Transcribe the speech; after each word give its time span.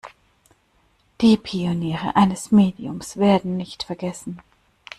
Die 1.21 1.37
Pioniere 1.37 2.15
eines 2.15 2.49
Mediums 2.49 3.17
werden 3.17 3.55
nicht 3.55 3.83
vergessen. 3.83 4.41